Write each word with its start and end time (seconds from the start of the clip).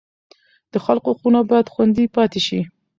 د 0.71 0.73
خلکو 0.85 1.07
حقونه 1.13 1.39
باید 1.49 1.71
خوندي 1.73 2.05
پاتې 2.15 2.39
شي. 2.47 2.59